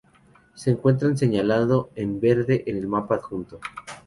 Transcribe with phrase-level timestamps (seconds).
[0.55, 3.59] Se encuentra señalado en verde en el mapa adjunto.